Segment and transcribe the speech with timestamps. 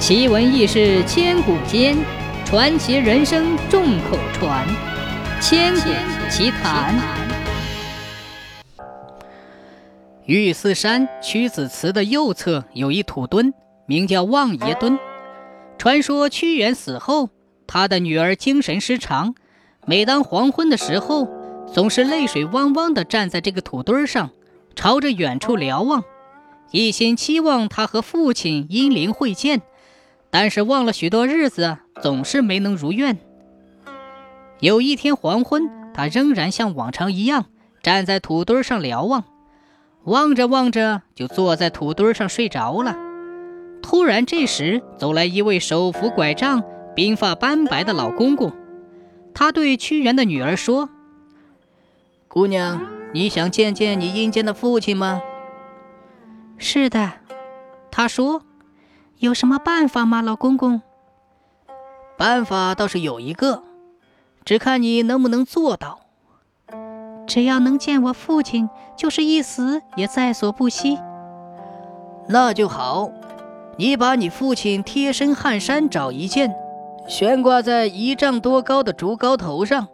[0.00, 1.94] 奇闻异事千古间，
[2.46, 4.66] 传奇人生众口传。
[5.42, 5.90] 千古
[6.30, 6.98] 奇谈。
[10.24, 13.52] 玉寺山屈子祠的右侧有一土墩，
[13.84, 14.98] 名叫望爷墩。
[15.76, 17.28] 传说屈原死后，
[17.66, 19.34] 他的女儿精神失常，
[19.86, 21.28] 每当黄昏的时候，
[21.70, 24.30] 总是泪水汪汪地站在这个土墩上，
[24.74, 26.02] 朝着远处瞭望，
[26.70, 29.60] 一心期望他和父亲英灵会见。
[30.30, 33.18] 但是望了许多日子，总是没能如愿。
[34.60, 37.46] 有一天黄昏，他仍然像往常一样
[37.82, 39.24] 站在土堆上瞭望，
[40.04, 42.96] 望着望着就坐在土堆上睡着了。
[43.82, 46.62] 突然，这时走来一位手扶拐杖、
[46.94, 48.52] 鬓发斑白的老公公。
[49.32, 50.90] 他对屈原的女儿说
[52.28, 52.82] ：“姑娘，
[53.14, 55.22] 你想见见你阴间的父亲吗
[56.58, 57.12] ？”“是的。”
[57.90, 58.42] 他说
[59.20, 60.82] ，“有什么办法吗，老公公
[62.18, 63.62] ？”“办法倒是有一个，
[64.44, 66.00] 只看你能不能做到。
[67.26, 70.98] 只要能见我父亲，就是一死也在所不惜。
[72.28, 73.10] ”“那就好。”
[73.76, 76.54] 你把你父亲贴身汗衫找一件，
[77.08, 79.88] 悬挂在一丈多高的竹篙头上，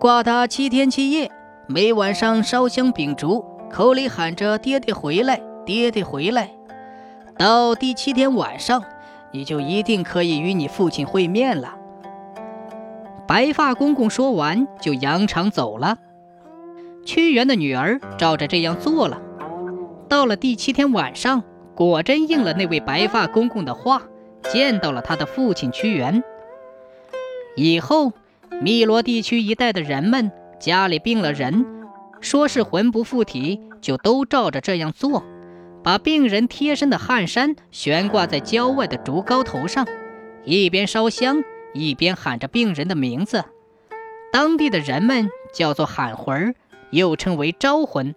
[0.00, 1.30] 挂他七天七夜，
[1.68, 6.50] 每晚上烧香秉烛，口里喊着“爹爹回来，爹爹回来”。
[7.40, 8.84] 到第七天晚上，
[9.32, 11.74] 你就一定可以与你父亲会面了。
[13.26, 15.96] 白发公公说完，就扬长走了。
[17.06, 19.22] 屈原的女儿照着这样做了。
[20.06, 21.42] 到了第七天晚上。
[21.74, 24.02] 果真应了那位白发公公的话，
[24.52, 26.22] 见到了他的父亲屈原。
[27.56, 28.12] 以后，
[28.60, 31.64] 汨罗地区一带的人们家里病了人，
[32.20, 35.24] 说是魂不附体，就都照着这样做，
[35.82, 39.86] 把病人贴身的汗衫悬挂在郊外的竹篙头上，
[40.44, 41.42] 一边烧香，
[41.72, 43.44] 一边喊着病人的名字。
[44.32, 46.54] 当地的人们叫做喊魂儿，
[46.90, 48.14] 又称为招魂。